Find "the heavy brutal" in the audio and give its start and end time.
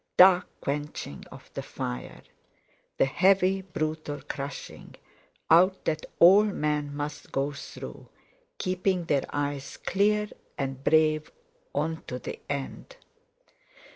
2.97-4.19